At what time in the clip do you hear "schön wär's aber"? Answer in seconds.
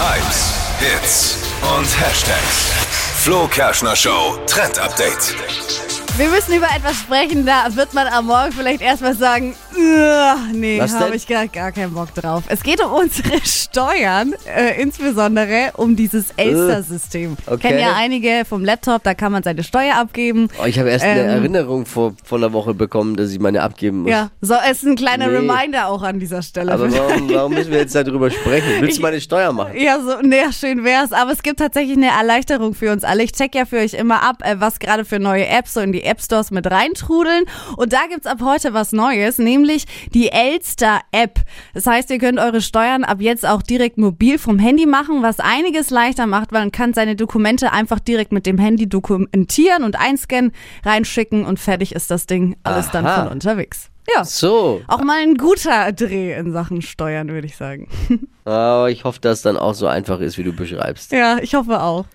30.52-31.32